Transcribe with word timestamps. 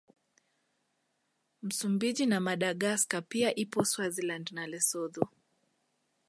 Msumbiji 1.61 2.25
na 2.25 2.39
Madagaska 2.39 3.21
pia 3.21 3.55
ipo 3.55 3.85
Swaziland 3.85 4.51
na 4.51 4.67
Lesotho 4.67 5.29